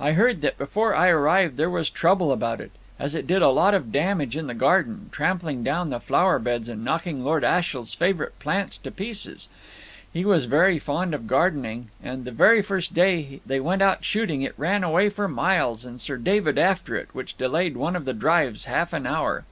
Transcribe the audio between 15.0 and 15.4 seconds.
for